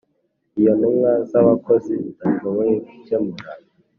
Iyo 0.59 0.69
intumwa 0.75 1.11
z 1.29 1.31
abakozi 1.41 1.93
zidashoboye 2.03 2.73
gukemura 2.85 3.51